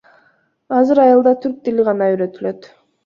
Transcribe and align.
Азыр 0.77 1.01
айылда 1.03 1.33
түрк 1.43 1.61
тили 1.69 1.85
гана 1.91 2.09
үйрөтүлөт. 2.15 2.71